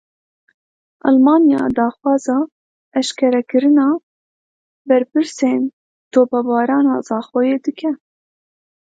Almanya 1.07 1.61
daxwaza 1.77 2.37
eşkerekirina 2.99 3.87
berpirsên 4.87 5.61
topbarana 6.11 6.95
Zaxoyê 7.07 7.57
dike. 7.65 7.91